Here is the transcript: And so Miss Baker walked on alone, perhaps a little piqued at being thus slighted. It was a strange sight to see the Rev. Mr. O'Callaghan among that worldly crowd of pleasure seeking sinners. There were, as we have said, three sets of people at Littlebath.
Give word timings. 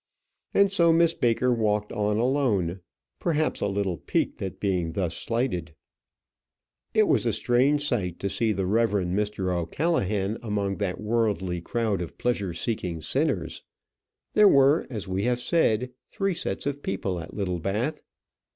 And 0.51 0.71
so 0.71 0.91
Miss 0.91 1.13
Baker 1.13 1.53
walked 1.53 1.91
on 1.93 2.17
alone, 2.17 2.79
perhaps 3.19 3.61
a 3.61 3.67
little 3.67 3.97
piqued 3.99 4.41
at 4.41 4.59
being 4.59 4.93
thus 4.93 5.15
slighted. 5.15 5.75
It 6.95 7.03
was 7.07 7.27
a 7.27 7.31
strange 7.31 7.87
sight 7.87 8.17
to 8.21 8.27
see 8.27 8.51
the 8.51 8.65
Rev. 8.65 8.89
Mr. 8.93 9.53
O'Callaghan 9.55 10.39
among 10.41 10.77
that 10.77 10.99
worldly 10.99 11.61
crowd 11.61 12.01
of 12.01 12.17
pleasure 12.17 12.51
seeking 12.55 12.99
sinners. 12.99 13.61
There 14.33 14.49
were, 14.49 14.87
as 14.89 15.07
we 15.07 15.21
have 15.25 15.39
said, 15.39 15.91
three 16.09 16.33
sets 16.33 16.65
of 16.65 16.81
people 16.81 17.19
at 17.19 17.35
Littlebath. 17.35 18.01